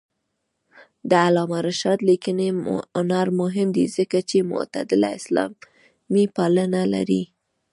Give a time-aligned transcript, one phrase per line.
[1.09, 2.47] د علامه رشاد لیکنی
[2.97, 7.23] هنر مهم دی ځکه چې معتدله اسلاميپالنه لري.